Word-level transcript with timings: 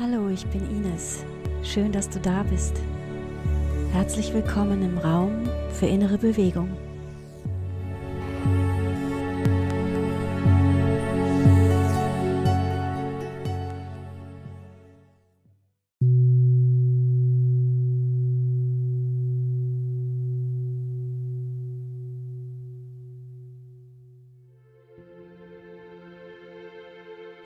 Hallo, 0.00 0.28
ich 0.28 0.44
bin 0.46 0.68
Ines. 0.72 1.24
Schön, 1.62 1.92
dass 1.92 2.10
du 2.10 2.18
da 2.18 2.42
bist. 2.42 2.74
Herzlich 3.92 4.34
willkommen 4.34 4.82
im 4.82 4.98
Raum 4.98 5.48
für 5.70 5.86
innere 5.86 6.18
Bewegung. 6.18 6.76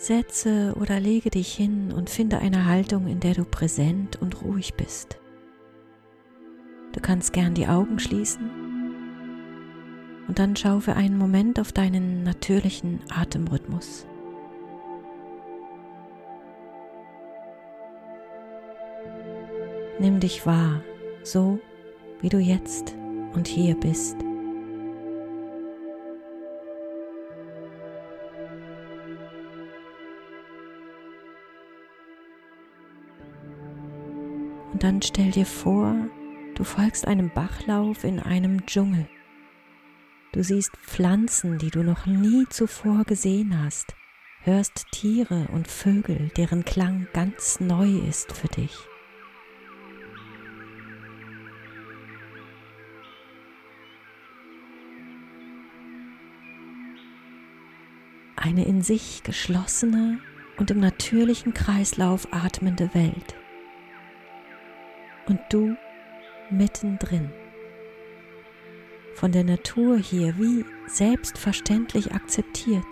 Setze 0.09 0.75
oder 0.81 1.01
lege 1.01 1.29
dich 1.29 1.53
hin 1.53 1.93
und 1.93 2.09
finde 2.09 2.39
eine 2.39 2.65
Haltung, 2.65 3.09
in 3.09 3.21
der 3.21 3.35
du 3.35 3.45
präsent 3.45 4.17
und 4.17 4.41
ruhig 4.41 4.73
bist. 4.73 5.19
Du 6.93 7.01
kannst 7.01 7.35
gern 7.35 7.53
die 7.53 7.67
Augen 7.67 7.99
schließen 7.99 8.49
und 10.27 10.39
dann 10.39 10.57
schau 10.57 10.81
für 10.81 10.97
einen 10.97 11.19
Moment 11.19 11.61
auf 11.61 11.73
deinen 11.73 12.23
natürlichen 12.23 13.01
Atemrhythmus. 13.11 14.07
Nimm 20.01 20.21
dich 20.21 20.47
wahr, 20.47 20.83
so 21.23 21.61
wie 22.23 22.31
du 22.31 22.39
jetzt 22.39 22.95
und 23.35 23.47
hier 23.47 23.75
bist. 23.75 24.17
Dann 34.89 35.03
stell 35.03 35.31
dir 35.31 35.45
vor, 35.45 36.09
du 36.55 36.65
folgst 36.65 37.07
einem 37.07 37.29
Bachlauf 37.29 38.05
in 38.05 38.21
einem 38.21 38.65
Dschungel. 38.65 39.07
Du 40.33 40.43
siehst 40.43 40.75
Pflanzen, 40.79 41.59
die 41.59 41.69
du 41.69 41.83
noch 41.83 42.07
nie 42.07 42.47
zuvor 42.49 43.05
gesehen 43.05 43.63
hast, 43.63 43.95
hörst 44.45 44.87
Tiere 44.91 45.49
und 45.53 45.69
Vögel, 45.69 46.31
deren 46.39 46.65
Klang 46.65 47.07
ganz 47.13 47.61
neu 47.61 47.99
ist 48.09 48.33
für 48.33 48.49
dich. 48.49 48.79
Eine 58.37 58.65
in 58.65 58.81
sich 58.81 59.23
geschlossene 59.23 60.19
und 60.57 60.71
im 60.71 60.81
natürlichen 60.81 61.53
Kreislauf 61.53 62.33
atmende 62.33 62.95
Welt 62.95 63.35
du 65.51 65.77
mittendrin. 66.51 67.31
Von 69.15 69.33
der 69.33 69.45
Natur 69.45 69.99
hier 69.99 70.39
wie 70.39 70.65
selbstverständlich 70.87 72.13
akzeptiert. 72.13 72.87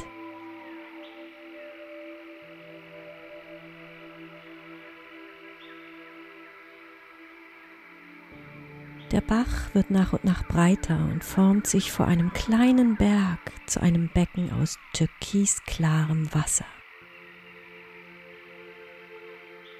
Der 9.12 9.20
Bach 9.20 9.72
wird 9.72 9.90
nach 9.90 10.12
und 10.12 10.24
nach 10.24 10.46
breiter 10.48 10.98
und 11.12 11.22
formt 11.22 11.68
sich 11.68 11.92
vor 11.92 12.08
einem 12.08 12.32
kleinen 12.32 12.96
Berg 12.96 13.38
zu 13.66 13.80
einem 13.80 14.08
Becken 14.08 14.52
aus 14.52 14.78
türkisklarem 14.94 16.34
Wasser. 16.34 16.66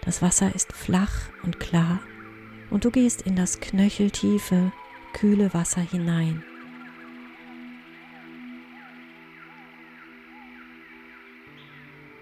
Das 0.03 0.23
Wasser 0.23 0.55
ist 0.55 0.73
flach 0.73 1.29
und 1.43 1.59
klar 1.59 1.99
und 2.71 2.85
du 2.85 2.91
gehst 2.91 3.23
in 3.23 3.37
das 3.37 3.61
knöcheltiefe, 3.61 4.73
kühle 5.13 5.53
Wasser 5.55 5.81
hinein. 5.81 6.43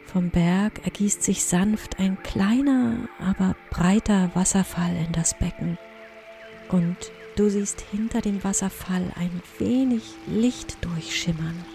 Vom 0.05 0.31
Berg 0.31 0.85
ergießt 0.85 1.25
sich 1.25 1.45
sanft 1.45 1.99
ein 1.99 2.23
kleiner, 2.23 3.09
aber 3.19 3.57
breiter 3.71 4.31
Wasserfall 4.35 4.95
in 4.95 5.13
das 5.13 5.37
Becken 5.37 5.77
und 6.69 6.97
du 7.37 7.49
siehst 7.49 7.81
hinter 7.91 8.21
dem 8.21 8.43
Wasserfall 8.45 9.13
ein 9.17 9.43
wenig 9.59 10.15
Licht 10.27 10.77
durchschimmern. 10.85 11.74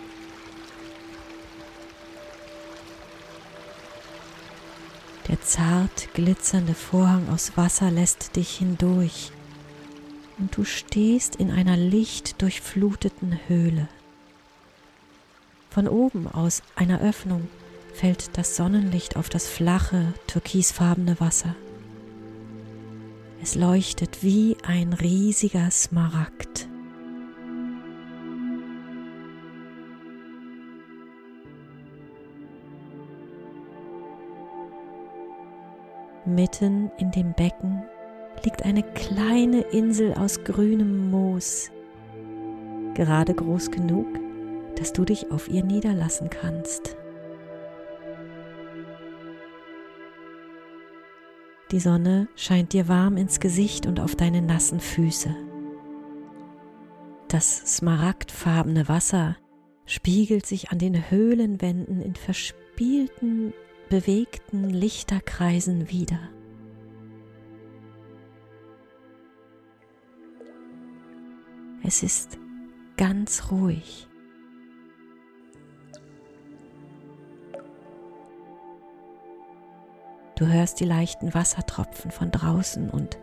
Der 5.29 5.39
zart 5.41 6.11
glitzernde 6.15 6.73
Vorhang 6.73 7.29
aus 7.29 7.55
Wasser 7.55 7.91
lässt 7.91 8.35
dich 8.35 8.57
hindurch 8.57 9.31
und 10.39 10.57
du 10.57 10.63
stehst 10.63 11.35
in 11.35 11.51
einer 11.51 11.77
lichtdurchfluteten 11.77 13.39
Höhle. 13.47 13.87
Von 15.69 15.87
oben 15.87 16.27
aus 16.27 16.63
einer 16.75 17.01
Öffnung 17.01 17.47
fällt 17.93 18.39
das 18.39 18.55
Sonnenlicht 18.55 19.17
auf 19.17 19.29
das 19.29 19.47
flache, 19.47 20.13
türkisfarbene 20.25 21.19
Wasser. 21.19 21.55
Es 23.43 23.53
leuchtet 23.53 24.23
wie 24.23 24.57
ein 24.63 24.93
riesiger 24.93 25.69
Smaragd. 25.69 26.68
Mitten 36.25 36.91
in 36.97 37.11
dem 37.11 37.33
Becken 37.33 37.83
liegt 38.43 38.63
eine 38.63 38.83
kleine 38.83 39.61
Insel 39.61 40.13
aus 40.13 40.43
grünem 40.43 41.09
Moos, 41.09 41.71
gerade 42.93 43.33
groß 43.33 43.71
genug, 43.71 44.07
dass 44.75 44.93
du 44.93 45.05
dich 45.05 45.31
auf 45.31 45.49
ihr 45.49 45.63
niederlassen 45.63 46.29
kannst. 46.29 46.95
Die 51.71 51.79
Sonne 51.79 52.27
scheint 52.35 52.73
dir 52.73 52.87
warm 52.87 53.15
ins 53.15 53.39
Gesicht 53.39 53.85
und 53.85 53.99
auf 53.99 54.15
deine 54.15 54.41
nassen 54.41 54.79
Füße. 54.79 55.35
Das 57.27 57.77
smaragdfarbene 57.77 58.87
Wasser 58.87 59.37
spiegelt 59.85 60.47
sich 60.47 60.71
an 60.71 60.79
den 60.79 61.11
Höhlenwänden 61.11 62.01
in 62.01 62.15
verspielten 62.15 63.53
bewegten 63.89 64.69
Lichterkreisen 64.69 65.89
wieder. 65.89 66.19
Es 71.83 72.03
ist 72.03 72.37
ganz 72.97 73.49
ruhig. 73.51 74.07
Du 80.35 80.47
hörst 80.47 80.79
die 80.79 80.85
leichten 80.85 81.33
Wassertropfen 81.33 82.11
von 82.11 82.31
draußen 82.31 82.89
und 82.89 83.17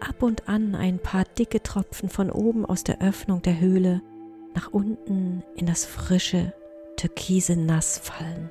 ab 0.00 0.22
und 0.22 0.48
an 0.48 0.74
ein 0.74 1.00
paar 1.00 1.24
dicke 1.24 1.62
Tropfen 1.62 2.08
von 2.08 2.30
oben 2.30 2.64
aus 2.64 2.84
der 2.84 3.00
Öffnung 3.02 3.42
der 3.42 3.58
Höhle 3.58 4.00
nach 4.54 4.72
unten 4.72 5.42
in 5.56 5.66
das 5.66 5.84
frische, 5.84 6.54
türkise 6.96 7.56
Nass 7.56 7.98
fallen. 7.98 8.48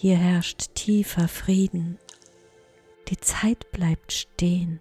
Hier 0.00 0.16
herrscht 0.16 0.76
tiefer 0.76 1.26
Frieden. 1.26 1.98
Die 3.08 3.16
Zeit 3.16 3.72
bleibt 3.72 4.12
stehen. 4.12 4.80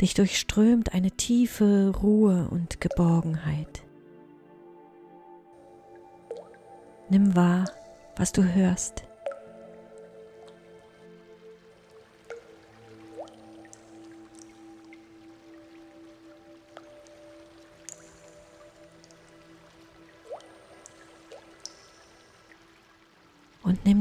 Dich 0.00 0.14
durchströmt 0.14 0.92
eine 0.92 1.12
tiefe 1.12 1.92
Ruhe 2.02 2.48
und 2.50 2.80
Geborgenheit. 2.80 3.84
Nimm 7.10 7.36
wahr, 7.36 7.70
was 8.16 8.32
du 8.32 8.42
hörst. 8.42 9.04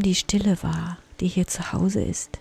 die 0.04 0.16
Stille 0.16 0.62
wahr, 0.62 0.98
die 1.20 1.28
hier 1.28 1.48
zu 1.48 1.72
Hause 1.72 2.04
ist. 2.04 2.40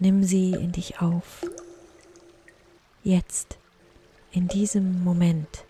Nimm 0.00 0.24
sie 0.24 0.50
in 0.52 0.72
dich 0.72 1.00
auf. 1.00 1.42
Jetzt, 3.02 3.58
in 4.32 4.48
diesem 4.48 5.02
Moment. 5.02 5.64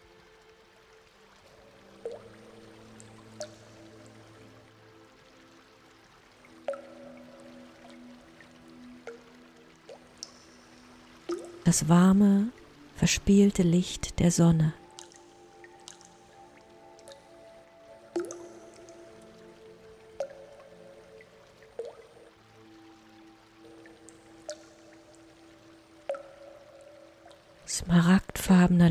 Das 11.64 11.88
warme, 11.88 12.49
verspielte 12.97 13.62
Licht 13.62 14.19
der 14.19 14.31
Sonne 14.31 14.73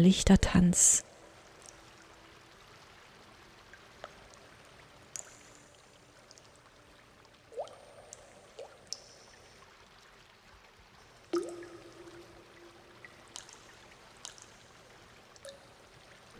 Lichtertanz 0.08 1.04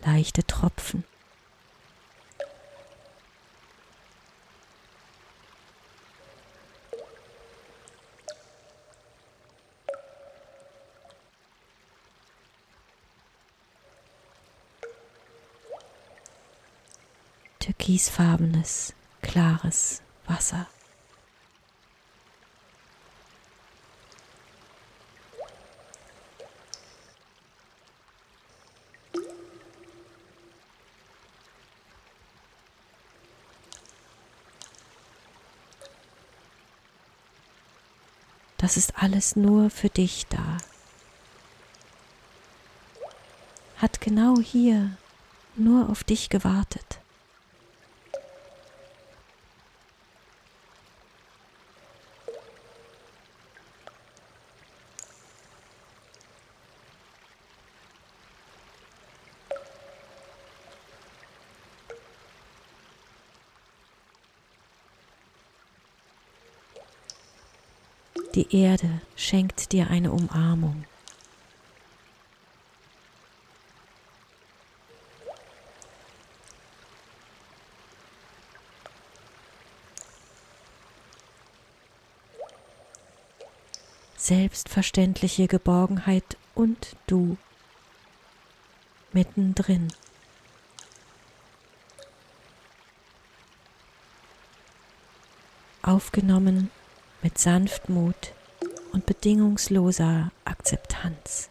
leichte 0.02 0.42
Tropfen. 0.44 1.04
Türkisfarbenes, 17.68 18.94
klares 19.20 20.00
Wasser. 20.26 20.66
Das 38.56 38.76
ist 38.78 38.94
alles 38.96 39.36
nur 39.36 39.68
für 39.68 39.90
dich 39.90 40.26
da. 40.28 40.56
Hat 43.76 44.00
genau 44.00 44.38
hier 44.40 44.96
nur 45.54 45.90
auf 45.90 46.02
dich 46.02 46.30
gewartet. 46.30 46.97
Die 68.34 68.54
Erde 68.54 69.00
schenkt 69.16 69.72
dir 69.72 69.88
eine 69.88 70.12
Umarmung. 70.12 70.84
Selbstverständliche 84.16 85.48
Geborgenheit 85.48 86.36
und 86.54 86.96
du 87.06 87.38
mittendrin. 89.12 89.88
Aufgenommen 95.82 96.70
mit 97.22 97.38
Sanftmut 97.38 98.32
und 98.92 99.06
bedingungsloser 99.06 100.30
Akzeptanz. 100.44 101.50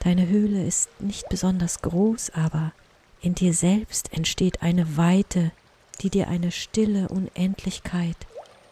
Deine 0.00 0.26
Höhle 0.26 0.66
ist 0.66 0.90
nicht 1.00 1.28
besonders 1.28 1.80
groß, 1.80 2.30
aber 2.30 2.72
in 3.20 3.34
dir 3.34 3.54
selbst 3.54 4.12
entsteht 4.12 4.60
eine 4.60 4.96
Weite, 4.96 5.52
die 6.00 6.10
dir 6.10 6.26
eine 6.26 6.50
stille 6.50 7.08
Unendlichkeit 7.08 8.16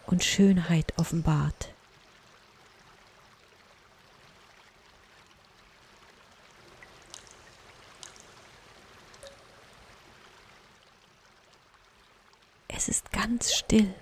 und 0.06 0.24
Schönheit 0.24 0.92
offenbart. 0.98 1.72
Es 12.66 12.88
ist 12.88 13.12
ganz 13.30 13.54
still. 13.54 13.94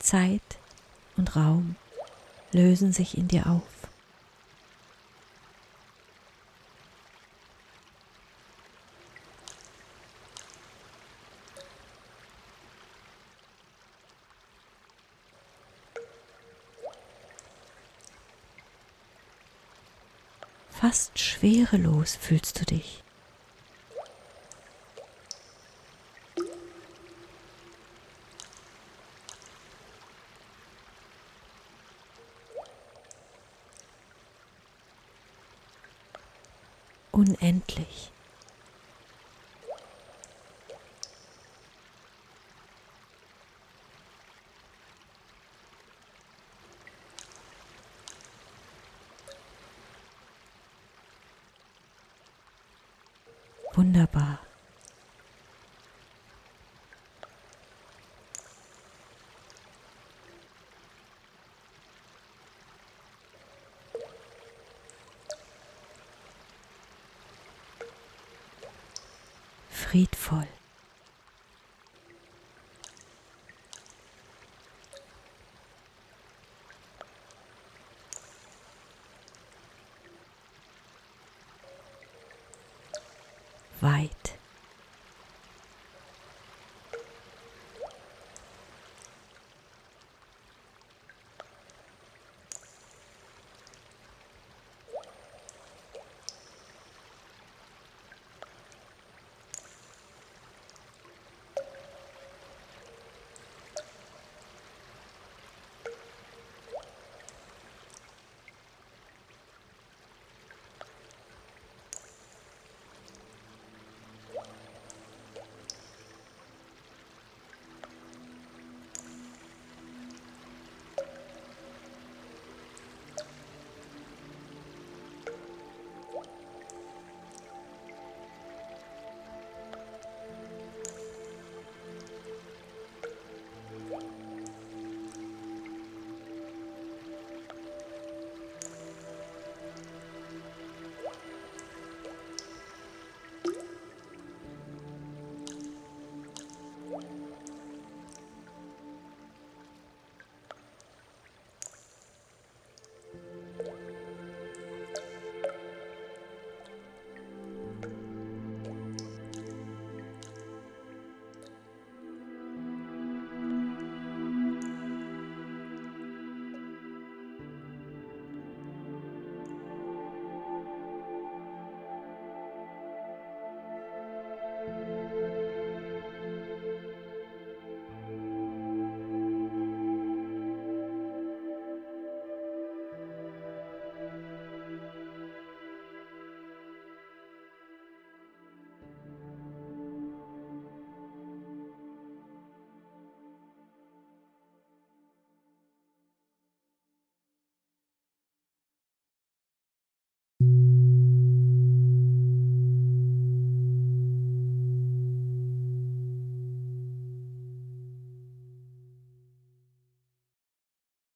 Zeit 0.00 0.40
und 1.16 1.34
Raum 1.34 1.76
lösen 2.52 2.92
sich 2.92 3.16
in 3.16 3.28
dir 3.28 3.46
auf. 3.48 3.75
Fast 20.78 21.18
schwerelos 21.18 22.16
fühlst 22.16 22.60
du 22.60 22.66
dich. 22.66 23.02
Unendlich. 37.10 38.10
Friedvoll. 70.26 70.48
weit. 83.80 84.38